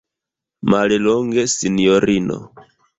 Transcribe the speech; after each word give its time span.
Mallonge, 0.69 1.47
sinjorino. 1.55 2.45